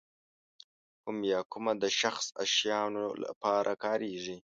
[1.03, 4.37] کوم یا کومه د شخص او شیانو لپاره کاریږي.